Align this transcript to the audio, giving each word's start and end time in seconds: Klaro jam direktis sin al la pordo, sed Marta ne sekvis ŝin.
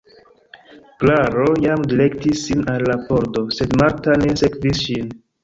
Klaro 1.03 1.45
jam 1.65 1.83
direktis 1.91 2.41
sin 2.47 2.65
al 2.73 2.87
la 2.93 2.97
pordo, 3.11 3.45
sed 3.59 3.77
Marta 3.83 4.19
ne 4.25 4.35
sekvis 4.45 4.83
ŝin. 4.89 5.15